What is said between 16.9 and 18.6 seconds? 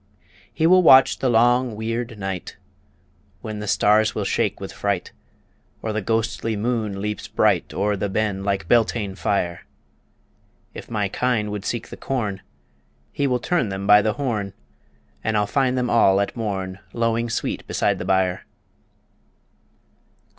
Lowing sweet beside the byre.